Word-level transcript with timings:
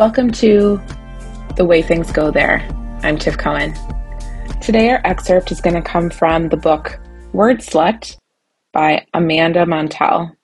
Welcome 0.00 0.30
to 0.30 0.80
The 1.56 1.66
Way 1.66 1.82
Things 1.82 2.10
Go 2.10 2.30
There. 2.30 2.66
I'm 3.02 3.18
Tiff 3.18 3.36
Cohen. 3.36 3.74
Today, 4.62 4.88
our 4.88 5.02
excerpt 5.04 5.52
is 5.52 5.60
going 5.60 5.74
to 5.76 5.82
come 5.82 6.08
from 6.08 6.48
the 6.48 6.56
book 6.56 6.98
Wordslut 7.34 8.16
by 8.72 9.04
Amanda 9.12 9.66
Montell. 9.66 10.34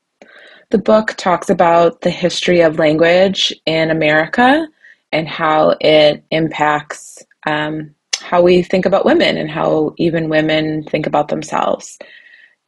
The 0.68 0.76
book 0.76 1.14
talks 1.16 1.48
about 1.48 2.02
the 2.02 2.10
history 2.10 2.60
of 2.60 2.78
language 2.78 3.50
in 3.64 3.90
America 3.90 4.68
and 5.10 5.26
how 5.26 5.74
it 5.80 6.22
impacts 6.30 7.24
um, 7.46 7.94
how 8.20 8.42
we 8.42 8.62
think 8.62 8.84
about 8.84 9.06
women 9.06 9.38
and 9.38 9.50
how 9.50 9.94
even 9.96 10.28
women 10.28 10.84
think 10.84 11.06
about 11.06 11.28
themselves. 11.28 11.98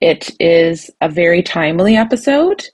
It 0.00 0.30
is 0.40 0.90
a 1.02 1.10
very 1.10 1.42
timely 1.42 1.96
episode. 1.96 2.66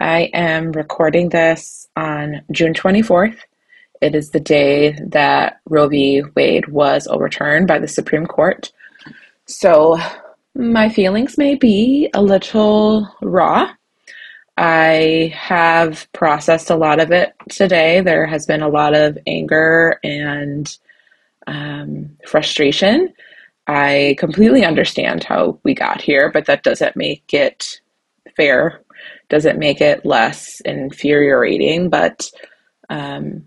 I 0.00 0.30
am 0.32 0.72
recording 0.72 1.28
this 1.28 1.86
on 1.96 2.40
June 2.50 2.72
24th. 2.72 3.36
It 4.00 4.14
is 4.14 4.30
the 4.30 4.40
day 4.40 4.98
that 5.08 5.60
Roe 5.68 5.88
v. 5.88 6.22
Wade 6.34 6.68
was 6.68 7.06
overturned 7.06 7.66
by 7.68 7.78
the 7.78 7.88
Supreme 7.88 8.26
Court. 8.26 8.72
So 9.46 9.98
my 10.54 10.88
feelings 10.88 11.38
may 11.38 11.54
be 11.54 12.10
a 12.14 12.22
little 12.22 13.08
raw. 13.22 13.72
I 14.56 15.32
have 15.36 16.10
processed 16.12 16.70
a 16.70 16.76
lot 16.76 17.00
of 17.00 17.12
it 17.12 17.32
today. 17.48 18.00
There 18.00 18.26
has 18.26 18.44
been 18.44 18.62
a 18.62 18.68
lot 18.68 18.94
of 18.94 19.16
anger 19.26 20.00
and 20.02 20.68
um, 21.46 22.16
frustration. 22.26 23.14
I 23.68 24.16
completely 24.18 24.64
understand 24.64 25.22
how 25.22 25.60
we 25.62 25.74
got 25.74 26.00
here, 26.00 26.30
but 26.32 26.46
that 26.46 26.64
doesn't 26.64 26.96
make 26.96 27.32
it 27.32 27.80
fair, 28.36 28.80
doesn't 29.28 29.58
make 29.58 29.80
it 29.80 30.04
less 30.04 30.60
infuriating. 30.60 31.88
But 31.88 32.28
um, 32.90 33.44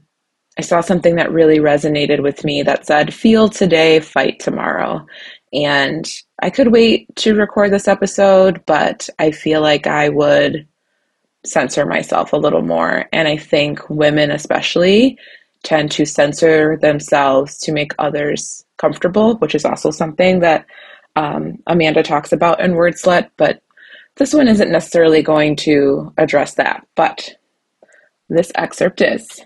I 0.57 0.61
saw 0.61 0.81
something 0.81 1.15
that 1.15 1.31
really 1.31 1.59
resonated 1.59 2.21
with 2.21 2.43
me 2.43 2.61
that 2.63 2.85
said, 2.85 3.13
Feel 3.13 3.49
today, 3.49 3.99
fight 3.99 4.39
tomorrow. 4.39 5.05
And 5.53 6.09
I 6.41 6.49
could 6.49 6.71
wait 6.71 7.13
to 7.17 7.35
record 7.35 7.71
this 7.71 7.87
episode, 7.87 8.63
but 8.65 9.09
I 9.19 9.31
feel 9.31 9.61
like 9.61 9.87
I 9.87 10.09
would 10.09 10.67
censor 11.45 11.85
myself 11.85 12.33
a 12.33 12.37
little 12.37 12.61
more. 12.61 13.05
And 13.11 13.27
I 13.27 13.37
think 13.37 13.89
women, 13.89 14.31
especially, 14.31 15.17
tend 15.63 15.91
to 15.91 16.05
censor 16.05 16.77
themselves 16.77 17.57
to 17.59 17.71
make 17.71 17.91
others 17.99 18.65
comfortable, 18.77 19.35
which 19.37 19.55
is 19.55 19.65
also 19.65 19.91
something 19.91 20.39
that 20.39 20.65
um, 21.15 21.57
Amanda 21.67 22.03
talks 22.03 22.31
about 22.31 22.61
in 22.61 22.73
Wordslut. 22.73 23.29
But 23.37 23.61
this 24.15 24.33
one 24.33 24.47
isn't 24.47 24.71
necessarily 24.71 25.21
going 25.21 25.55
to 25.57 26.13
address 26.17 26.55
that. 26.55 26.85
But 26.95 27.35
this 28.29 28.51
excerpt 28.55 29.01
is. 29.01 29.41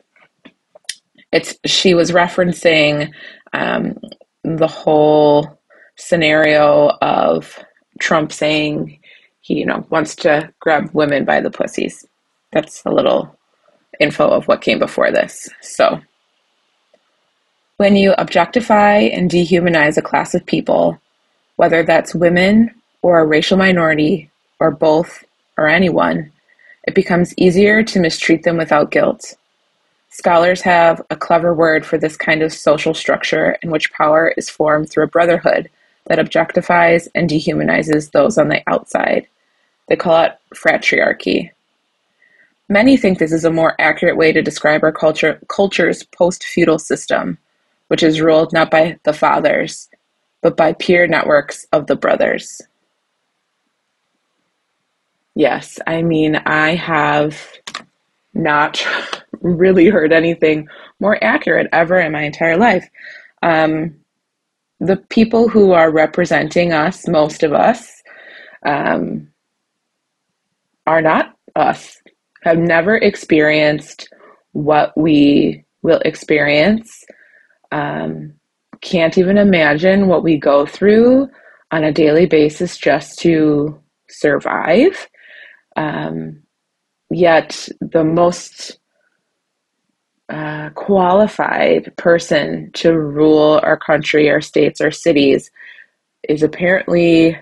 It's 1.36 1.56
she 1.66 1.94
was 1.94 2.12
referencing 2.12 3.12
um, 3.52 4.00
the 4.44 4.68
whole 4.68 5.60
scenario 5.98 6.92
of 7.02 7.60
Trump 8.00 8.32
saying 8.32 9.00
he, 9.42 9.56
you 9.60 9.66
know, 9.66 9.86
wants 9.90 10.16
to 10.16 10.50
grab 10.62 10.90
women 10.94 11.26
by 11.26 11.42
the 11.42 11.52
pussies. 11.52 12.06
That's 12.54 12.84
a 12.86 12.90
little 12.90 13.38
info 14.00 14.28
of 14.30 14.48
what 14.48 14.62
came 14.62 14.80
before 14.80 15.12
this. 15.12 15.50
So, 15.62 16.00
when 17.78 17.98
you 17.98 18.14
objectify 18.18 19.00
and 19.00 19.30
dehumanize 19.30 19.98
a 19.98 20.02
class 20.02 20.34
of 20.36 20.46
people, 20.46 20.98
whether 21.58 21.84
that's 21.84 22.16
women 22.16 22.74
or 23.02 23.20
a 23.20 23.26
racial 23.26 23.58
minority 23.58 24.30
or 24.62 24.72
both 24.72 25.26
or 25.58 25.68
anyone, 25.68 26.32
it 26.88 26.96
becomes 26.96 27.34
easier 27.38 27.84
to 27.84 28.00
mistreat 28.00 28.44
them 28.44 28.58
without 28.58 28.92
guilt. 28.92 29.36
Scholars 30.18 30.62
have 30.62 31.02
a 31.10 31.16
clever 31.18 31.54
word 31.54 31.86
for 31.86 31.98
this 31.98 32.16
kind 32.16 32.42
of 32.42 32.54
social 32.54 32.94
structure 32.94 33.58
in 33.62 33.70
which 33.70 33.92
power 33.92 34.34
is 34.38 34.50
formed 34.50 34.90
through 34.90 35.04
a 35.04 35.08
brotherhood 35.08 35.70
that 36.06 36.20
objectifies 36.20 37.10
and 37.14 37.30
dehumanizes 37.30 38.12
those 38.12 38.38
on 38.38 38.48
the 38.48 38.64
outside. 38.66 39.28
They 39.90 39.98
call 39.98 40.24
it 40.24 40.38
fratriarchy. 40.56 41.52
Many 42.70 42.96
think 42.96 43.20
this 43.20 43.34
is 43.34 43.44
a 43.44 43.52
more 43.52 43.76
accurate 43.78 44.16
way 44.16 44.32
to 44.32 44.42
describe 44.42 44.86
our 44.86 44.94
culture, 44.94 45.38
culture's 45.50 46.04
post 46.04 46.46
feudal 46.46 46.80
system, 46.80 47.38
which 47.90 48.02
is 48.02 48.22
ruled 48.22 48.54
not 48.54 48.72
by 48.72 48.98
the 49.04 49.12
fathers, 49.12 49.90
but 50.42 50.56
by 50.56 50.72
peer 50.72 51.08
networks 51.08 51.68
of 51.74 51.88
the 51.88 51.96
brothers. 51.98 52.62
Yes, 55.36 55.78
I 55.86 56.04
mean, 56.04 56.38
I 56.38 56.76
have 56.76 57.38
not 58.34 58.82
really 59.42 59.88
heard 59.88 60.14
anything 60.14 60.68
more 61.00 61.22
accurate 61.24 61.68
ever 61.72 62.00
in 62.00 62.12
my 62.12 62.24
entire 62.24 62.58
life. 62.58 62.88
Um, 63.44 63.96
the 64.80 64.98
people 65.10 65.48
who 65.48 65.72
are 65.72 65.92
representing 65.92 66.74
us, 66.74 67.08
most 67.08 67.44
of 67.44 67.54
us, 67.54 68.02
um, 68.66 69.30
are 70.88 71.02
not 71.02 71.36
us, 71.56 72.02
have 72.44 72.58
never 72.58 72.96
experienced 72.98 74.10
what 74.52 74.96
we 74.98 75.64
will 75.82 76.00
experience, 76.06 77.04
um, 77.72 78.34
can't 78.82 79.18
even 79.18 79.38
imagine 79.38 80.08
what 80.08 80.24
we 80.24 80.38
go 80.38 80.66
through 80.66 81.28
on 81.72 81.84
a 81.84 81.92
daily 81.92 82.26
basis 82.26 82.78
just 82.78 83.20
to 83.20 83.80
survive. 84.10 85.08
Um, 85.76 86.44
yet, 87.10 87.68
the 87.82 88.04
most 88.04 88.80
uh, 90.30 90.70
qualified 90.72 91.96
person 91.98 92.72
to 92.74 92.98
rule 92.98 93.60
our 93.64 93.78
country, 93.78 94.30
our 94.30 94.42
states, 94.42 94.82
our 94.82 94.92
cities 94.92 95.52
is 96.28 96.44
apparently 96.44 97.38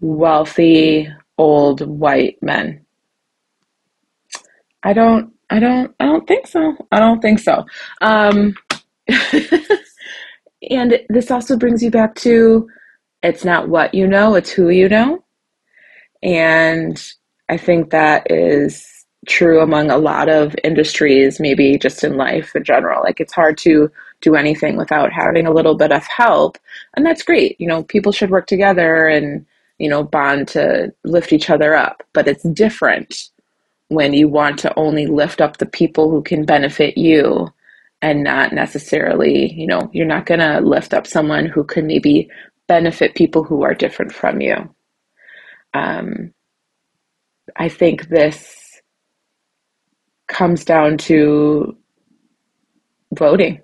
wealthy 0.00 1.08
old 1.38 1.80
white 1.86 2.42
men. 2.42 2.84
I 4.82 4.92
don't 4.92 5.32
I 5.50 5.60
don't 5.60 5.94
I 6.00 6.06
don't 6.06 6.26
think 6.26 6.46
so. 6.46 6.76
I 6.90 6.98
don't 6.98 7.20
think 7.20 7.38
so. 7.38 7.64
Um, 8.00 8.54
and 10.70 11.00
this 11.08 11.30
also 11.30 11.56
brings 11.56 11.82
you 11.82 11.90
back 11.90 12.14
to 12.16 12.68
it's 13.22 13.44
not 13.44 13.68
what 13.68 13.94
you 13.94 14.06
know, 14.06 14.34
it's 14.34 14.50
who 14.50 14.70
you 14.70 14.88
know. 14.88 15.22
And 16.22 17.02
I 17.48 17.56
think 17.56 17.90
that 17.90 18.30
is 18.30 18.91
true 19.26 19.60
among 19.60 19.90
a 19.90 19.98
lot 19.98 20.28
of 20.28 20.56
industries, 20.64 21.38
maybe 21.38 21.78
just 21.78 22.02
in 22.02 22.16
life 22.16 22.54
in 22.56 22.64
general. 22.64 23.02
Like 23.02 23.20
it's 23.20 23.32
hard 23.32 23.56
to 23.58 23.90
do 24.20 24.34
anything 24.34 24.76
without 24.76 25.12
having 25.12 25.46
a 25.46 25.52
little 25.52 25.76
bit 25.76 25.92
of 25.92 26.04
help. 26.06 26.58
And 26.94 27.06
that's 27.06 27.22
great. 27.22 27.60
You 27.60 27.68
know, 27.68 27.84
people 27.84 28.12
should 28.12 28.30
work 28.30 28.46
together 28.46 29.06
and 29.06 29.46
you 29.82 29.88
know, 29.88 30.04
bond 30.04 30.46
to 30.46 30.94
lift 31.02 31.32
each 31.32 31.50
other 31.50 31.74
up. 31.74 32.04
But 32.12 32.28
it's 32.28 32.44
different 32.44 33.30
when 33.88 34.14
you 34.14 34.28
want 34.28 34.60
to 34.60 34.72
only 34.78 35.06
lift 35.06 35.40
up 35.40 35.56
the 35.56 35.66
people 35.66 36.08
who 36.08 36.22
can 36.22 36.44
benefit 36.44 36.96
you 36.96 37.52
and 38.00 38.22
not 38.22 38.52
necessarily, 38.52 39.52
you 39.52 39.66
know, 39.66 39.90
you're 39.92 40.06
not 40.06 40.26
going 40.26 40.38
to 40.38 40.60
lift 40.60 40.94
up 40.94 41.04
someone 41.04 41.46
who 41.46 41.64
could 41.64 41.84
maybe 41.84 42.30
benefit 42.68 43.16
people 43.16 43.42
who 43.42 43.64
are 43.64 43.74
different 43.74 44.12
from 44.12 44.40
you. 44.40 44.72
Um, 45.74 46.32
I 47.56 47.68
think 47.68 48.08
this 48.08 48.61
comes 50.32 50.64
down 50.64 50.96
to 50.96 51.76
voting. 53.14 53.60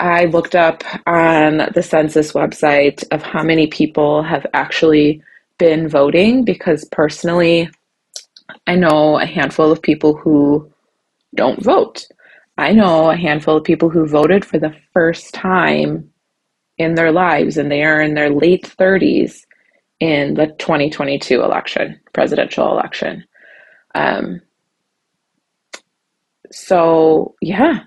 I 0.00 0.26
looked 0.26 0.54
up 0.54 0.84
on 1.06 1.68
the 1.74 1.82
census 1.82 2.32
website 2.32 3.04
of 3.10 3.22
how 3.22 3.42
many 3.42 3.66
people 3.66 4.22
have 4.22 4.46
actually 4.54 5.22
been 5.58 5.88
voting 5.88 6.44
because 6.44 6.84
personally, 6.92 7.68
I 8.68 8.76
know 8.76 9.18
a 9.18 9.26
handful 9.26 9.72
of 9.72 9.82
people 9.82 10.14
who 10.14 10.72
don't 11.34 11.62
vote. 11.62 12.06
I 12.56 12.72
know 12.72 13.10
a 13.10 13.16
handful 13.16 13.56
of 13.56 13.64
people 13.64 13.90
who 13.90 14.06
voted 14.06 14.44
for 14.44 14.58
the 14.58 14.74
first 14.92 15.34
time 15.34 16.10
in 16.78 16.94
their 16.94 17.10
lives 17.10 17.56
and 17.56 17.70
they 17.70 17.82
are 17.82 18.00
in 18.00 18.14
their 18.14 18.30
late 18.30 18.72
30s 18.78 19.40
in 19.98 20.34
the 20.34 20.46
2022 20.58 21.42
election, 21.42 22.00
presidential 22.12 22.70
election. 22.70 23.24
Um, 23.96 24.40
so, 26.50 27.34
yeah, 27.40 27.80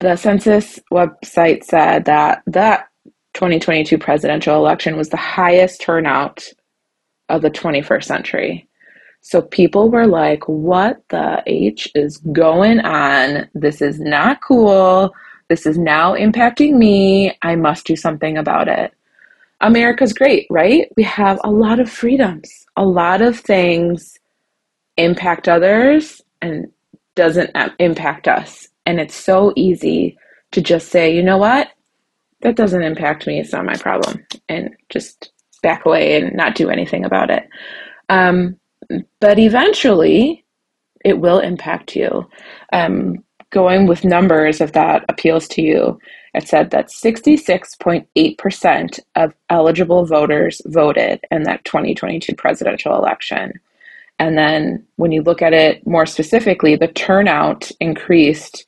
the 0.00 0.16
census 0.16 0.78
website 0.92 1.64
said 1.64 2.04
that 2.04 2.42
that 2.46 2.88
2022 3.34 3.98
presidential 3.98 4.56
election 4.56 4.96
was 4.96 5.08
the 5.08 5.16
highest 5.16 5.80
turnout 5.80 6.46
of 7.28 7.42
the 7.42 7.50
21st 7.50 8.04
century. 8.04 8.68
So 9.20 9.42
people 9.42 9.90
were 9.90 10.06
like, 10.06 10.44
what 10.46 11.02
the 11.08 11.42
H 11.46 11.88
is 11.94 12.18
going 12.32 12.80
on? 12.80 13.48
This 13.54 13.82
is 13.82 13.98
not 13.98 14.40
cool. 14.40 15.12
This 15.48 15.66
is 15.66 15.78
now 15.78 16.14
impacting 16.14 16.74
me. 16.74 17.36
I 17.42 17.56
must 17.56 17.86
do 17.86 17.96
something 17.96 18.36
about 18.36 18.68
it. 18.68 18.92
America's 19.60 20.12
great, 20.12 20.46
right? 20.50 20.90
We 20.96 21.02
have 21.04 21.40
a 21.42 21.50
lot 21.50 21.80
of 21.80 21.90
freedoms. 21.90 22.66
A 22.76 22.84
lot 22.84 23.22
of 23.22 23.38
things 23.38 24.18
impact 24.96 25.48
others 25.48 26.22
and 26.40 26.66
doesn't 27.16 27.50
impact 27.78 28.28
us. 28.28 28.68
And 28.86 29.00
it's 29.00 29.14
so 29.14 29.52
easy 29.56 30.16
to 30.52 30.62
just 30.62 30.88
say, 30.88 31.14
you 31.14 31.22
know 31.22 31.38
what? 31.38 31.68
That 32.42 32.56
doesn't 32.56 32.82
impact 32.82 33.26
me. 33.26 33.40
It's 33.40 33.52
not 33.52 33.64
my 33.64 33.76
problem. 33.76 34.24
And 34.48 34.70
just 34.90 35.32
back 35.62 35.84
away 35.84 36.20
and 36.20 36.36
not 36.36 36.54
do 36.54 36.70
anything 36.70 37.04
about 37.04 37.30
it. 37.30 37.48
Um, 38.08 38.56
but 39.20 39.38
eventually, 39.38 40.44
it 41.04 41.18
will 41.18 41.40
impact 41.40 41.96
you. 41.96 42.28
Um, 42.72 43.24
going 43.50 43.86
with 43.86 44.04
numbers, 44.04 44.60
if 44.60 44.72
that 44.72 45.04
appeals 45.08 45.48
to 45.48 45.62
you, 45.62 45.98
it 46.34 46.46
said 46.46 46.70
that 46.70 46.88
66.8% 46.88 49.00
of 49.14 49.32
eligible 49.48 50.04
voters 50.04 50.60
voted 50.66 51.20
in 51.30 51.44
that 51.44 51.64
2022 51.64 52.34
presidential 52.34 52.94
election. 52.94 53.54
And 54.18 54.36
then 54.36 54.86
when 54.96 55.12
you 55.12 55.22
look 55.22 55.42
at 55.42 55.52
it 55.52 55.86
more 55.86 56.06
specifically, 56.06 56.76
the 56.76 56.88
turnout 56.88 57.70
increased 57.80 58.66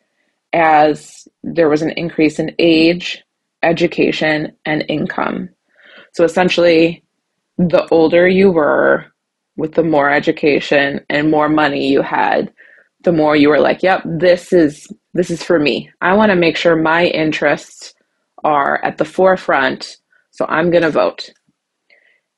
as 0.52 1.26
there 1.42 1.68
was 1.68 1.82
an 1.82 1.90
increase 1.90 2.38
in 2.38 2.54
age, 2.58 3.22
education, 3.62 4.52
and 4.64 4.84
income. 4.88 5.48
So 6.12 6.24
essentially, 6.24 7.02
the 7.56 7.86
older 7.90 8.28
you 8.28 8.50
were, 8.50 9.06
with 9.56 9.74
the 9.74 9.82
more 9.82 10.10
education 10.10 11.00
and 11.08 11.30
more 11.30 11.48
money 11.48 11.88
you 11.88 12.02
had, 12.02 12.52
the 13.04 13.12
more 13.12 13.36
you 13.36 13.48
were 13.48 13.60
like, 13.60 13.82
yep, 13.82 14.02
this 14.04 14.52
is 14.52 14.86
this 15.14 15.30
is 15.30 15.42
for 15.42 15.58
me. 15.58 15.90
I 16.00 16.14
want 16.14 16.30
to 16.30 16.36
make 16.36 16.56
sure 16.56 16.76
my 16.76 17.06
interests 17.06 17.94
are 18.44 18.82
at 18.84 18.98
the 18.98 19.04
forefront, 19.04 19.96
so 20.30 20.46
I'm 20.48 20.70
going 20.70 20.82
to 20.82 20.90
vote. 20.90 21.30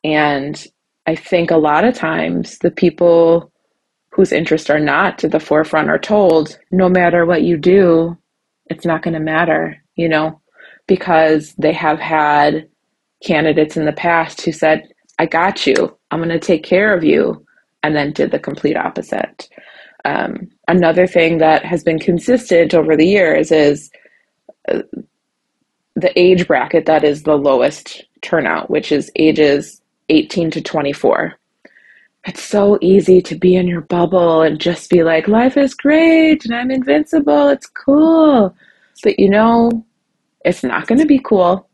And 0.03 0.65
I 1.11 1.17
think 1.17 1.51
a 1.51 1.57
lot 1.57 1.85
of 1.85 1.97
times 1.97 2.59
the 2.59 2.71
people 2.71 3.51
whose 4.13 4.31
interests 4.31 4.71
are 4.71 4.79
not 4.79 5.25
at 5.25 5.33
the 5.33 5.41
forefront 5.41 5.91
are 5.91 5.99
told, 5.99 6.57
no 6.71 6.89
matter 6.89 7.27
what 7.27 7.43
you 7.43 7.57
do, 7.57 8.17
it's 8.67 8.85
not 8.85 9.03
going 9.03 9.15
to 9.15 9.21
matter, 9.21 9.83
you 9.97 10.09
know, 10.09 10.41
because 10.87 11.53
they 11.59 11.73
have 11.73 11.99
had 11.99 12.69
candidates 13.25 13.77
in 13.77 13.87
the 13.87 13.93
past 13.93 14.41
who 14.43 14.53
said, 14.53 14.89
I 15.19 15.27
got 15.27 15.67
you, 15.67 15.99
I'm 16.13 16.21
going 16.21 16.29
to 16.31 16.39
take 16.39 16.63
care 16.63 16.95
of 16.95 17.03
you, 17.03 17.45
and 17.83 17.97
then 17.97 18.13
did 18.13 18.31
the 18.31 18.39
complete 18.39 18.77
opposite. 18.77 19.49
Um, 20.05 20.49
another 20.69 21.09
thing 21.09 21.39
that 21.39 21.65
has 21.65 21.83
been 21.83 21.99
consistent 21.99 22.73
over 22.73 22.97
the 22.97 23.07
years 23.07 23.51
is 23.51 23.91
uh, 24.69 24.83
the 25.97 26.17
age 26.17 26.47
bracket 26.47 26.87
that 26.87 27.03
is 27.03 27.25
the 27.25 27.35
lowest 27.35 28.05
turnout, 28.23 28.71
which 28.71 28.93
is 28.93 29.11
ages 29.17 29.81
18 30.11 30.51
to 30.53 30.61
24. 30.61 31.35
It's 32.27 32.43
so 32.43 32.79
easy 32.83 33.23
to 33.23 33.35
be 33.35 33.57
in 33.57 33.67
your 33.67 33.81
bubble 33.81 34.43
and 34.43 34.61
just 34.61 34.91
be 34.91 35.03
like, 35.03 35.27
life 35.27 35.57
is 35.57 35.75
great 35.75 36.45
and 36.45 36.55
I'm 36.55 36.71
invincible, 36.71 37.49
it's 37.49 37.67
cool. 37.67 38.55
But 39.03 39.19
you 39.19 39.31
know, 39.31 39.87
it's 40.45 40.63
not 40.63 40.87
going 40.87 41.01
to 41.01 41.07
be 41.07 41.21
cool 41.25 41.69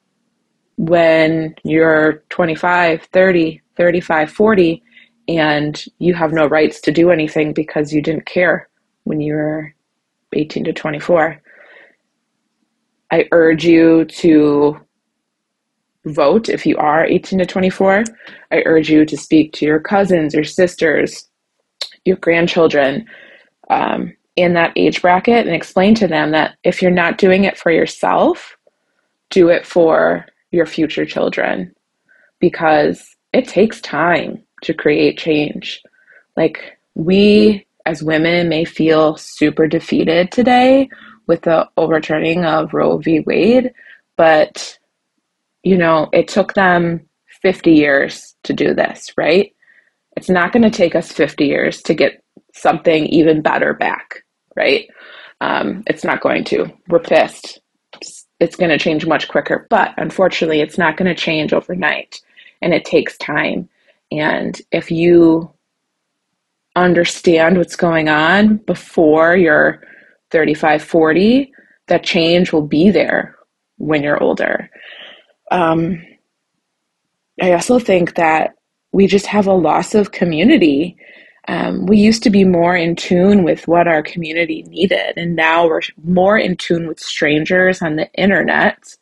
when 0.77 1.55
you're 1.65 2.23
25, 2.29 3.09
30, 3.12 3.62
35, 3.77 4.31
40 4.31 4.83
and 5.29 5.85
you 5.99 6.15
have 6.15 6.33
no 6.33 6.47
rights 6.47 6.81
to 6.83 6.93
do 6.93 7.11
anything 7.11 7.53
because 7.53 7.93
you 7.93 8.00
didn't 8.00 8.27
care 8.27 8.69
when 9.05 9.21
you 9.21 9.35
were 9.35 9.75
18 10.33 10.65
to 10.65 10.73
24. 10.73 11.41
I 13.11 13.29
urge 13.33 13.65
you 13.65 14.05
to 14.05 14.81
vote 16.06 16.49
if 16.49 16.64
you 16.64 16.76
are 16.76 17.05
18 17.05 17.38
to 17.41 17.47
24. 17.47 18.05
I 18.53 18.62
urge 18.64 18.88
you 18.88 19.05
to 19.05 19.17
speak 19.17 19.53
to 19.55 19.64
your 19.67 19.81
cousins, 19.81 20.35
your 20.35 20.44
sisters, 20.44 21.29
your 22.05 22.17
grandchildren 22.17 23.06
um, 23.70 24.14
in 24.37 24.55
that 24.55 24.73
age 24.76 25.03
bracket 25.03 25.47
and 25.47 25.55
explain 25.55 25.94
to 25.97 26.06
them 26.06 26.31
that 26.31 26.56
if 26.62 26.81
you're 26.81 26.91
not 26.91 27.19
doing 27.19 27.44
it 27.44 27.58
for 27.58 27.73
yourself, 27.73 28.56
do 29.31 29.49
it 29.49 29.67
for 29.67 30.26
your 30.53 30.67
future 30.67 31.05
children 31.05 31.75
because 32.38 33.17
it 33.32 33.49
takes 33.49 33.81
time 33.81 34.43
to 34.62 34.73
create 34.73 35.19
change. 35.19 35.82
Like, 36.37 36.79
we 36.94 37.67
as 37.87 38.02
women 38.02 38.49
may 38.49 38.64
feel 38.64 39.17
super 39.17 39.67
defeated 39.67 40.32
today 40.32 40.88
with 41.26 41.43
the 41.43 41.69
overturning 41.76 42.44
of 42.44 42.73
Roe 42.73 42.99
v. 42.99 43.20
Wade, 43.20 43.73
but 44.17 44.79
you 45.67 45.77
know, 45.77 46.09
it 46.13 46.29
took 46.29 46.55
them 46.55 47.05
50 47.43 47.73
years 47.73 48.37
to 48.45 48.53
do 48.53 48.73
this, 48.73 49.11
right? 49.19 49.53
It's 50.17 50.31
not 50.31 50.53
going 50.53 50.63
to 50.63 50.71
take 50.71 50.95
us 50.95 51.11
50 51.11 51.45
years 51.45 51.83
to 51.83 51.93
get 51.93 52.23
something 52.55 53.07
even 53.07 53.43
better 53.43 53.75
back, 53.75 54.23
right? 54.55 54.89
Um, 55.41 55.83
it's 55.89 56.05
not 56.05 56.21
going 56.21 56.45
to. 56.45 56.73
We're 56.87 57.01
pissed. 57.01 57.61
It's 58.39 58.55
going 58.55 58.71
to 58.71 58.79
change 58.79 59.07
much 59.07 59.27
quicker, 59.27 59.67
but 59.69 59.93
unfortunately, 59.97 60.61
it's 60.61 60.79
not 60.79 60.97
going 60.97 61.13
to 61.13 61.21
change 61.21 61.53
overnight 61.53 62.21
and 62.62 62.73
it 62.73 62.85
takes 62.85 63.19
time. 63.19 63.69
And 64.12 64.57
if 64.71 64.93
you 64.93 65.51
understand 66.77 67.59
what's 67.59 67.75
going 67.75 68.09
on 68.09 68.59
before 68.59 69.37
you're 69.37 69.83
35, 70.31 70.81
40, 70.85 71.53
that 71.89 72.05
change 72.05 72.53
will 72.53 72.62
be 72.69 72.91
there 72.91 73.35
when 73.79 74.05
you're 74.05 74.23
older. 74.23 74.71
Um, 75.51 76.03
I 77.41 77.53
also 77.53 77.79
think 77.79 78.15
that 78.15 78.55
we 78.93 79.07
just 79.07 79.27
have 79.27 79.47
a 79.47 79.53
loss 79.53 79.95
of 79.95 80.13
community. 80.13 80.97
Um, 81.49 81.87
we 81.87 81.99
used 81.99 82.23
to 82.25 82.31
be 82.31 82.45
more 82.45 82.77
in 82.77 82.97
tune 82.97 83.45
with 83.45 83.69
what 83.69 83.87
our 83.87 84.03
community 84.03 84.63
needed, 84.65 85.17
and 85.17 85.37
now 85.37 85.67
we're 85.67 85.83
more 86.05 86.39
in 86.39 86.57
tune 86.57 86.89
with 86.89 86.99
strangers 86.99 87.83
on 87.83 87.97
the 87.97 88.11
internet 88.15 88.97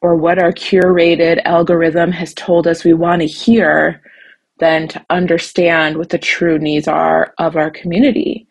or 0.00 0.16
what 0.16 0.38
our 0.38 0.52
curated 0.52 1.40
algorithm 1.46 2.12
has 2.12 2.34
told 2.34 2.66
us 2.66 2.84
we 2.84 2.92
want 2.92 3.22
to 3.22 3.26
hear 3.26 4.02
than 4.58 4.86
to 4.88 5.04
understand 5.08 5.96
what 5.96 6.10
the 6.10 6.18
true 6.18 6.58
needs 6.58 6.86
are 6.86 7.32
of 7.38 7.56
our 7.56 7.70
community. 7.70 8.46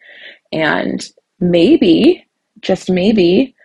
And 0.51 1.07
maybe, 1.39 2.25
just 2.62 2.89
maybe, 2.89 3.56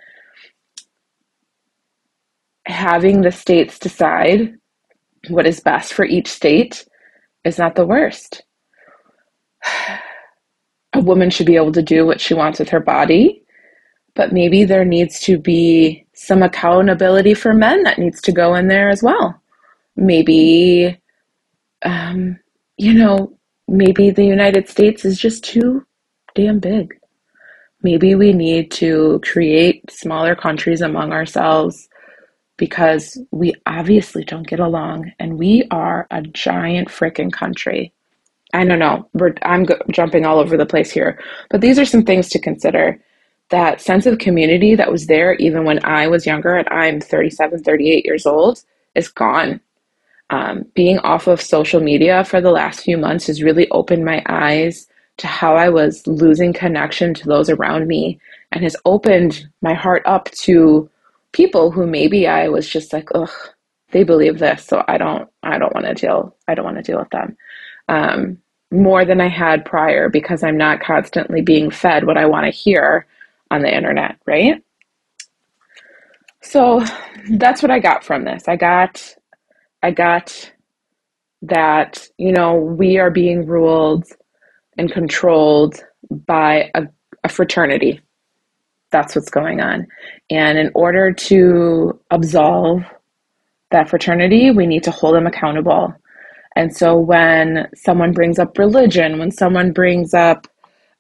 having 2.69 3.23
the 3.23 3.33
states 3.33 3.79
decide 3.79 4.55
what 5.29 5.47
is 5.47 5.61
best 5.61 5.93
for 5.93 6.05
each 6.05 6.29
state 6.29 6.87
is 7.45 7.59
not 7.59 7.75
the 7.75 7.87
worst. 7.87 8.43
A 10.95 11.01
woman 11.01 11.31
should 11.31 11.47
be 11.47 11.57
able 11.57 11.73
to 11.73 11.83
do 11.83 12.07
what 12.07 12.21
she 12.21 12.35
wants 12.35 12.59
with 12.59 12.71
her 12.71 12.81
body, 12.81 13.43
but 14.15 14.33
maybe 14.33 14.65
there 14.65 14.85
needs 14.85 15.21
to 15.21 15.39
be 15.39 16.07
some 16.15 16.43
accountability 16.43 17.35
for 17.35 17.53
men 17.53 17.83
that 17.83 17.99
needs 17.99 18.23
to 18.23 18.33
go 18.33 18.55
in 18.55 18.69
there 18.69 18.89
as 18.89 19.03
well. 19.03 19.41
Maybe 19.97 20.99
um, 21.83 22.39
you 22.77 22.95
know, 22.95 23.37
maybe 23.67 24.11
the 24.11 24.25
United 24.25 24.69
States 24.69 25.05
is 25.05 25.19
just 25.19 25.45
too 25.45 25.85
damn 26.35 26.59
big. 26.59 26.95
Maybe 27.83 28.15
we 28.15 28.33
need 28.33 28.71
to 28.73 29.21
create 29.23 29.91
smaller 29.91 30.35
countries 30.35 30.81
among 30.81 31.13
ourselves 31.13 31.89
because 32.59 33.19
we 33.33 33.55
obviously 33.67 34.25
don't 34.25 34.49
get 34.49 34.61
along 34.61 35.13
and 35.19 35.39
we 35.39 35.67
are 35.71 36.07
a 36.11 36.23
giant 36.23 36.89
freaking 36.89 37.33
country. 37.33 37.93
I 38.55 38.65
don't 38.67 38.81
know, 38.81 39.09
we're, 39.15 39.35
I'm 39.43 39.67
jumping 39.93 40.27
all 40.27 40.39
over 40.41 40.59
the 40.59 40.67
place 40.67 40.91
here, 40.91 41.21
but 41.51 41.63
these 41.63 41.79
are 41.79 41.87
some 41.87 42.05
things 42.05 42.29
to 42.31 42.41
consider. 42.41 43.03
That 43.51 43.81
sense 43.81 44.07
of 44.07 44.19
community 44.19 44.75
that 44.77 44.93
was 44.93 45.07
there 45.07 45.35
even 45.37 45.65
when 45.65 45.85
I 45.85 46.09
was 46.09 46.27
younger 46.27 46.57
and 46.57 46.69
I'm 46.71 47.01
37, 47.01 47.65
38 47.65 48.07
years 48.07 48.27
old 48.27 48.63
is 48.95 49.09
gone 49.09 49.61
um, 50.31 50.67
being 50.75 50.99
off 51.01 51.27
of 51.27 51.41
social 51.41 51.81
media 51.81 52.25
for 52.25 52.41
the 52.41 52.51
last 52.51 52.81
few 52.81 52.99
months 52.99 53.27
has 53.29 53.43
really 53.43 53.69
opened 53.71 54.05
my 54.05 54.23
eyes 54.27 54.87
to 55.19 55.27
how 55.27 55.57
I 55.57 55.69
was 55.71 56.07
losing 56.07 56.53
connection 56.53 57.15
to 57.15 57.27
those 57.27 57.51
around 57.51 57.89
me 57.89 58.21
and 58.53 58.63
has 58.63 58.77
opened 58.85 59.49
my 59.63 59.75
heart 59.75 60.03
up 60.07 60.31
to 60.33 60.89
people 61.33 61.71
who 61.73 61.87
maybe 61.87 62.27
I 62.29 62.49
was 62.49 62.69
just 62.69 62.93
like, 62.93 63.09
ugh, 63.15 63.31
they 63.93 64.05
believe 64.05 64.39
this, 64.39 64.65
so 64.67 64.85
I 64.89 64.99
don't, 64.99 65.29
I 65.43 65.59
don't 65.59 65.75
want 65.75 65.87
to 65.87 65.95
deal, 65.95 66.37
I 66.49 66.55
don't 66.55 66.65
want 66.67 66.77
to 66.79 66.83
deal 66.83 66.99
with 67.01 67.11
them. 67.11 67.37
Um, 67.89 68.39
more 68.73 69.05
than 69.05 69.21
I 69.21 69.29
had 69.29 69.65
prior 69.65 70.09
because 70.11 70.43
I'm 70.45 70.59
not 70.59 70.81
constantly 70.81 71.43
being 71.43 71.71
fed 71.71 72.07
what 72.07 72.19
I 72.19 72.27
want 72.27 72.47
to 72.47 72.51
hear 72.59 73.07
on 73.51 73.63
the 73.63 73.75
internet, 73.75 74.17
right? 74.27 74.63
So 76.43 76.85
that's 77.31 77.63
what 77.63 77.71
I 77.73 77.81
got 77.81 78.05
from 78.05 78.25
this. 78.25 78.49
I 78.49 78.57
got 78.57 79.15
I 79.83 79.93
got 79.93 80.53
that, 81.43 82.09
you 82.19 82.33
know, 82.33 82.57
we 82.57 82.99
are 82.99 83.11
being 83.11 83.47
ruled 83.47 84.07
and 84.79 84.93
controlled 84.93 85.83
by 86.11 86.71
a, 86.75 86.85
a 87.25 87.29
fraternity. 87.29 88.01
That's 88.91 89.15
what's 89.15 89.31
going 89.31 89.61
on. 89.61 89.87
And 90.31 90.59
in 90.59 90.71
order 90.75 91.13
to 91.13 92.01
absolve 92.11 92.83
that 93.71 93.89
fraternity, 93.89 94.51
we 94.51 94.67
need 94.67 94.83
to 94.85 94.91
hold 94.91 95.15
them 95.15 95.27
accountable. 95.27 95.95
And 96.57 96.75
so 96.75 96.99
when 96.99 97.69
someone 97.75 98.13
brings 98.13 98.39
up 98.39 98.59
religion, 98.59 99.19
when 99.19 99.31
someone 99.31 99.73
brings 99.73 100.15
up, 100.15 100.49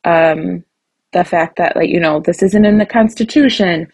um, 0.05 0.65
the 1.13 1.25
fact 1.25 1.57
that 1.57 1.77
like 1.77 1.89
you 1.89 2.01
know 2.01 2.21
this 2.21 2.43
isn't 2.43 2.65
in 2.65 2.79
the 2.79 2.87
constitution 2.87 3.91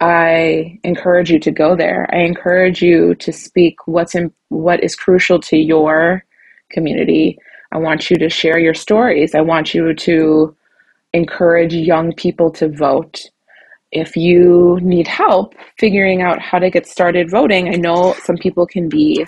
i 0.00 0.78
encourage 0.84 1.30
you 1.30 1.38
to 1.38 1.50
go 1.50 1.74
there 1.74 2.08
i 2.12 2.18
encourage 2.18 2.82
you 2.82 3.14
to 3.16 3.32
speak 3.32 3.86
what's 3.86 4.14
in 4.14 4.32
what 4.48 4.82
is 4.84 4.94
crucial 4.94 5.40
to 5.40 5.56
your 5.56 6.24
community 6.70 7.38
i 7.72 7.78
want 7.78 8.10
you 8.10 8.16
to 8.16 8.28
share 8.28 8.58
your 8.58 8.74
stories 8.74 9.34
i 9.34 9.40
want 9.40 9.74
you 9.74 9.94
to 9.94 10.54
encourage 11.16 11.74
young 11.74 12.14
people 12.14 12.50
to 12.52 12.68
vote 12.68 13.28
if 13.92 14.16
you 14.16 14.80
need 14.82 15.06
help 15.06 15.54
figuring 15.78 16.20
out 16.20 16.40
how 16.40 16.58
to 16.58 16.68
get 16.70 16.86
started 16.86 17.30
voting, 17.30 17.72
I 17.72 17.76
know 17.76 18.14
some 18.22 18.36
people 18.36 18.66
can 18.66 18.88
be 18.88 19.24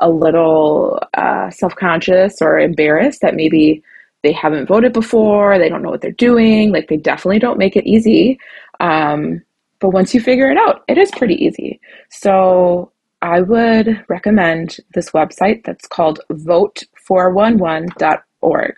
a 0.00 0.10
little 0.10 1.00
uh, 1.14 1.48
self 1.50 1.74
conscious 1.74 2.36
or 2.40 2.58
embarrassed 2.58 3.22
that 3.22 3.34
maybe 3.34 3.82
they 4.22 4.32
haven't 4.32 4.66
voted 4.66 4.92
before, 4.92 5.58
they 5.58 5.68
don't 5.68 5.82
know 5.82 5.90
what 5.90 6.02
they're 6.02 6.12
doing. 6.12 6.72
Like, 6.72 6.86
they 6.88 6.96
definitely 6.96 7.40
don't 7.40 7.58
make 7.58 7.76
it 7.76 7.86
easy. 7.86 8.38
Um, 8.78 9.42
but 9.80 9.90
once 9.90 10.14
you 10.14 10.20
figure 10.20 10.48
it 10.50 10.56
out, 10.56 10.84
it 10.86 10.96
is 10.98 11.10
pretty 11.10 11.44
easy. 11.44 11.80
So, 12.08 12.92
I 13.22 13.40
would 13.40 14.04
recommend 14.08 14.76
this 14.94 15.10
website 15.10 15.64
that's 15.64 15.88
called 15.88 16.20
vote411.org. 16.30 18.74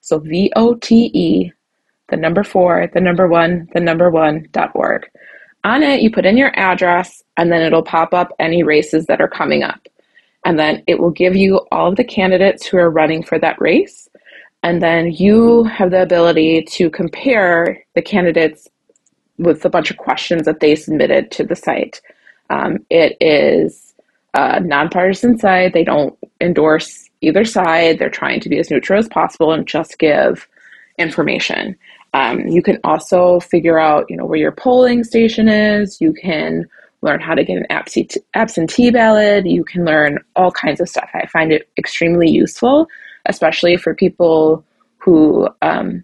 So, 0.00 0.18
V 0.20 0.50
O 0.56 0.74
T 0.74 1.10
E 1.12 1.52
the 2.08 2.16
number 2.16 2.44
four, 2.44 2.88
the 2.92 3.00
number 3.00 3.26
one, 3.28 3.68
the 3.74 3.80
number 3.80 4.10
one 4.10 4.48
dot 4.52 4.70
org. 4.74 5.06
On 5.64 5.82
it, 5.82 6.00
you 6.00 6.10
put 6.10 6.26
in 6.26 6.36
your 6.36 6.52
address, 6.56 7.22
and 7.36 7.50
then 7.50 7.62
it'll 7.62 7.82
pop 7.82 8.14
up 8.14 8.32
any 8.38 8.62
races 8.62 9.06
that 9.06 9.20
are 9.20 9.28
coming 9.28 9.62
up. 9.62 9.88
And 10.44 10.58
then 10.58 10.84
it 10.86 11.00
will 11.00 11.10
give 11.10 11.34
you 11.34 11.60
all 11.72 11.88
of 11.88 11.96
the 11.96 12.04
candidates 12.04 12.64
who 12.64 12.76
are 12.78 12.90
running 12.90 13.24
for 13.24 13.38
that 13.40 13.60
race. 13.60 14.08
And 14.62 14.80
then 14.80 15.10
you 15.10 15.64
have 15.64 15.90
the 15.90 16.02
ability 16.02 16.62
to 16.70 16.88
compare 16.90 17.82
the 17.94 18.02
candidates 18.02 18.68
with 19.38 19.64
a 19.64 19.70
bunch 19.70 19.90
of 19.90 19.96
questions 19.96 20.44
that 20.44 20.60
they 20.60 20.76
submitted 20.76 21.30
to 21.32 21.44
the 21.44 21.56
site. 21.56 22.00
Um, 22.48 22.78
it 22.90 23.16
is 23.20 23.94
a 24.34 24.60
nonpartisan 24.60 25.38
site. 25.38 25.72
They 25.72 25.84
don't 25.84 26.16
endorse 26.40 27.10
either 27.20 27.44
side. 27.44 27.98
They're 27.98 28.08
trying 28.08 28.40
to 28.40 28.48
be 28.48 28.58
as 28.58 28.70
neutral 28.70 28.98
as 28.98 29.08
possible 29.08 29.52
and 29.52 29.66
just 29.66 29.98
give 29.98 30.46
information. 30.98 31.76
Um, 32.16 32.48
you 32.48 32.62
can 32.62 32.78
also 32.82 33.40
figure 33.40 33.78
out, 33.78 34.06
you 34.08 34.16
know, 34.16 34.24
where 34.24 34.38
your 34.38 34.50
polling 34.50 35.04
station 35.04 35.48
is. 35.50 36.00
You 36.00 36.14
can 36.14 36.66
learn 37.02 37.20
how 37.20 37.34
to 37.34 37.44
get 37.44 37.58
an 37.58 37.66
absentee, 38.34 38.90
ballot. 38.90 39.44
You 39.44 39.62
can 39.64 39.84
learn 39.84 40.20
all 40.34 40.50
kinds 40.50 40.80
of 40.80 40.88
stuff. 40.88 41.10
I 41.12 41.26
find 41.26 41.52
it 41.52 41.68
extremely 41.76 42.30
useful, 42.30 42.88
especially 43.26 43.76
for 43.76 43.94
people 43.94 44.64
who 44.96 45.46
um, 45.60 46.02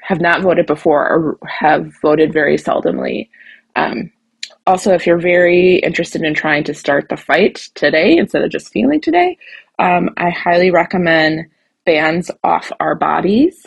have 0.00 0.20
not 0.20 0.42
voted 0.42 0.66
before 0.66 1.02
or 1.10 1.38
have 1.48 1.92
voted 2.02 2.32
very 2.32 2.56
seldomly. 2.56 3.28
Um, 3.74 4.12
also, 4.64 4.94
if 4.94 5.08
you're 5.08 5.18
very 5.18 5.78
interested 5.78 6.22
in 6.22 6.34
trying 6.34 6.62
to 6.64 6.72
start 6.72 7.08
the 7.08 7.16
fight 7.16 7.68
today 7.74 8.16
instead 8.16 8.44
of 8.44 8.50
just 8.52 8.72
feeling 8.72 9.00
today, 9.00 9.36
um, 9.80 10.10
I 10.18 10.30
highly 10.30 10.70
recommend 10.70 11.46
Bans 11.84 12.30
Off 12.44 12.70
Our 12.78 12.94
Bodies. 12.94 13.66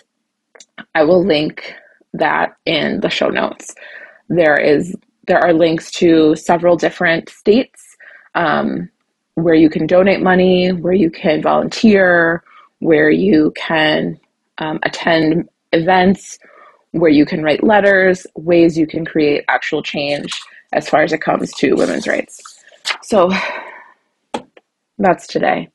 I 0.95 1.03
will 1.03 1.23
link 1.23 1.75
that 2.13 2.55
in 2.65 2.99
the 3.01 3.09
show 3.09 3.29
notes. 3.29 3.73
There 4.29 4.57
is 4.57 4.95
there 5.27 5.39
are 5.39 5.53
links 5.53 5.91
to 5.91 6.35
several 6.35 6.75
different 6.75 7.29
states 7.29 7.95
um, 8.35 8.89
where 9.35 9.55
you 9.55 9.69
can 9.69 9.85
donate 9.87 10.21
money, 10.21 10.71
where 10.71 10.93
you 10.93 11.09
can 11.11 11.41
volunteer, 11.41 12.43
where 12.79 13.09
you 13.09 13.53
can 13.55 14.19
um, 14.57 14.79
attend 14.83 15.47
events, 15.71 16.39
where 16.91 17.11
you 17.11 17.25
can 17.25 17.43
write 17.43 17.63
letters, 17.63 18.25
ways 18.35 18.77
you 18.77 18.87
can 18.87 19.05
create 19.05 19.45
actual 19.47 19.81
change 19.81 20.41
as 20.73 20.89
far 20.89 21.03
as 21.03 21.13
it 21.13 21.21
comes 21.21 21.51
to 21.53 21.75
women's 21.75 22.07
rights. 22.07 22.41
So 23.03 23.31
that's 24.97 25.27
today. 25.27 25.69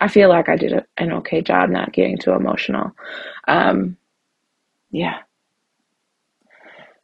I 0.00 0.08
feel 0.08 0.28
like 0.28 0.48
I 0.48 0.56
did 0.56 0.84
an 0.98 1.12
okay 1.12 1.42
job 1.42 1.70
not 1.70 1.92
getting 1.92 2.18
too 2.18 2.32
emotional. 2.32 2.92
Um, 3.46 3.96
yeah. 4.90 5.18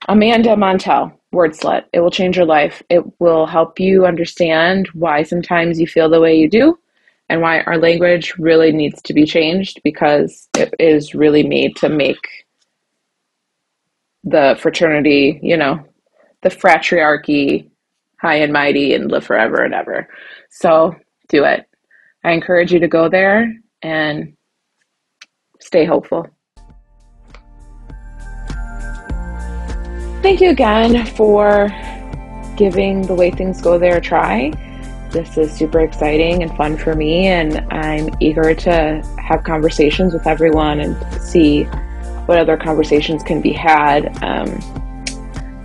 Amanda 0.07 0.51
Montell, 0.57 1.13
Wordslut. 1.35 1.85
It 1.93 2.01
will 2.01 2.11
change 2.11 2.37
your 2.37 2.47
life. 2.47 2.83
It 2.89 3.03
will 3.21 3.47
help 3.47 3.81
you 3.81 4.07
understand 4.07 4.89
why 4.95 5.23
sometimes 5.23 5.81
you 5.81 5.87
feel 5.87 6.09
the 6.09 6.21
way 6.21 6.37
you 6.37 6.49
do 6.49 6.79
and 7.29 7.41
why 7.43 7.61
our 7.63 7.77
language 7.77 8.35
really 8.39 8.73
needs 8.73 9.03
to 9.03 9.13
be 9.13 9.27
changed 9.27 9.81
because 9.83 10.49
it 10.57 10.73
is 10.79 11.15
really 11.15 11.43
made 11.43 11.77
to 11.77 11.89
make 11.89 12.27
the 14.25 14.57
fraternity, 14.61 15.39
you 15.43 15.57
know, 15.57 15.85
the 16.43 16.49
fratriarchy 16.49 17.69
high 18.21 18.37
and 18.37 18.53
mighty 18.53 18.95
and 18.95 19.11
live 19.11 19.25
forever 19.25 19.63
and 19.63 19.75
ever. 19.75 20.09
So 20.51 20.95
do 21.29 21.45
it. 21.45 21.67
I 22.25 22.33
encourage 22.33 22.73
you 22.73 22.81
to 22.81 22.89
go 22.89 23.09
there 23.09 23.53
and 23.83 24.35
stay 25.61 25.85
hopeful. 25.85 26.27
Thank 30.21 30.41
you 30.41 30.51
again 30.51 31.07
for 31.07 31.69
giving 32.57 33.03
the 33.03 33.15
way 33.15 33.31
things 33.31 33.61
go 33.61 33.79
there 33.79 33.99
a 33.99 34.01
try. 34.01 34.53
This 35.11 35.39
is 35.39 35.53
super 35.53 35.79
exciting 35.81 36.43
and 36.43 36.55
fun 36.57 36.77
for 36.77 36.97
me, 36.97 37.29
and 37.29 37.65
I'm 37.73 38.11
eager 38.19 38.53
to 38.53 39.03
have 39.17 39.45
conversations 39.45 40.13
with 40.13 40.27
everyone 40.27 40.81
and 40.81 41.23
see 41.23 41.63
what 42.27 42.37
other 42.37 42.57
conversations 42.57 43.23
can 43.23 43.41
be 43.41 43.53
had. 43.53 44.07
Um, 44.25 44.59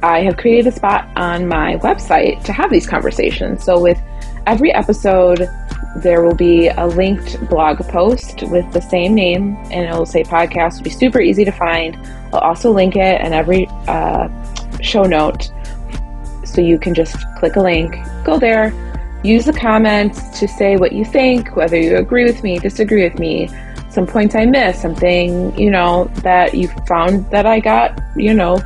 I 0.04 0.22
have 0.22 0.38
created 0.38 0.68
a 0.68 0.72
spot 0.72 1.10
on 1.16 1.48
my 1.48 1.78
website 1.78 2.44
to 2.44 2.54
have 2.54 2.70
these 2.70 2.86
conversations. 2.88 3.64
So, 3.64 3.82
with 3.82 4.00
every 4.46 4.72
episode, 4.72 5.50
there 5.96 6.24
will 6.24 6.36
be 6.36 6.68
a 6.70 6.88
linked 6.88 7.40
blog 7.50 7.80
post 7.90 8.44
with 8.44 8.72
the 8.74 8.82
same 8.82 9.14
name, 9.14 9.56
and 9.72 9.86
it 9.86 9.92
will 9.92 10.06
say 10.06 10.24
podcast. 10.24 10.76
It'll 10.76 10.84
be 10.84 10.90
super 10.90 11.22
easy 11.22 11.46
to 11.46 11.52
find. 11.52 11.96
I'll 12.34 12.40
also 12.40 12.72
link 12.72 12.96
it 12.96 13.22
in 13.22 13.34
every 13.34 13.68
uh, 13.88 14.28
show 14.82 15.04
note 15.04 15.52
so 16.44 16.62
you 16.62 16.78
can 16.78 16.94
just 16.94 17.16
click 17.38 17.56
a 17.56 17.62
link, 17.62 17.96
go 18.24 18.38
there, 18.38 18.74
use 19.24 19.46
the 19.46 19.54
comments 19.54 20.40
to 20.40 20.48
say 20.48 20.78
what 20.78 20.92
you 20.92 21.06
think, 21.06 21.56
whether 21.56 21.78
you 21.78 21.98
agree 21.98 22.26
with 22.26 22.44
me, 22.44 22.60
disagree 22.60 23.04
with 23.04 23.18
me, 23.18 23.50
some 23.90 24.08
points 24.08 24.36
I 24.36 24.46
missed, 24.46 24.82
something, 24.82 25.58
you 25.58 25.70
know, 25.70 26.06
that 26.24 26.56
you 26.56 26.68
found 26.88 27.30
that 27.32 27.46
I 27.46 27.60
got, 27.60 28.00
you 28.16 28.34
know, 28.34 28.62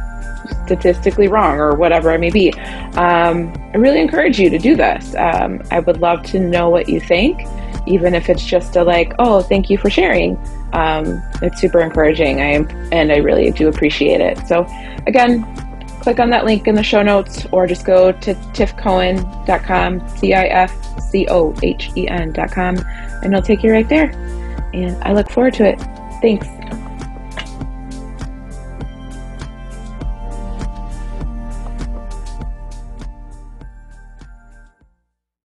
statistically 0.65 1.27
wrong 1.27 1.57
or 1.57 1.75
whatever 1.75 2.11
it 2.13 2.19
may 2.19 2.29
be. 2.29 2.53
Um, 2.95 3.53
I 3.73 3.77
really 3.77 3.99
encourage 3.99 4.39
you 4.39 4.49
to 4.49 4.57
do 4.57 4.75
this. 4.75 5.15
Um, 5.15 5.61
I 5.71 5.79
would 5.79 5.99
love 5.99 6.23
to 6.27 6.39
know 6.39 6.69
what 6.69 6.89
you 6.89 6.99
think, 6.99 7.41
even 7.87 8.13
if 8.13 8.29
it's 8.29 8.45
just 8.45 8.75
a 8.75 8.83
like, 8.83 9.13
oh, 9.19 9.41
thank 9.41 9.69
you 9.69 9.77
for 9.77 9.89
sharing. 9.89 10.37
Um, 10.73 11.21
it's 11.41 11.59
super 11.59 11.79
encouraging. 11.79 12.41
I 12.41 12.53
am, 12.53 12.69
and 12.91 13.11
I 13.11 13.17
really 13.17 13.51
do 13.51 13.67
appreciate 13.67 14.21
it. 14.21 14.37
So, 14.47 14.65
again, 15.07 15.43
click 16.01 16.19
on 16.19 16.29
that 16.29 16.45
link 16.45 16.67
in 16.67 16.75
the 16.75 16.83
show 16.83 17.01
notes 17.01 17.45
or 17.51 17.67
just 17.67 17.85
go 17.85 18.11
to 18.11 18.33
tifcohen.com, 18.33 20.07
C 20.09 20.33
I 20.33 20.45
F 20.45 21.01
C 21.01 21.27
O 21.29 21.53
H 21.63 21.89
E 21.95 22.07
N.com, 22.07 22.77
and 22.77 23.33
it'll 23.33 23.41
take 23.41 23.63
you 23.63 23.71
right 23.71 23.87
there. 23.87 24.11
And 24.73 25.01
I 25.03 25.13
look 25.13 25.29
forward 25.29 25.53
to 25.55 25.65
it. 25.65 25.79
Thanks. 26.21 26.47